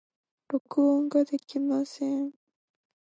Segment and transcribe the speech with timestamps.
[0.47, 2.31] 録音ができません。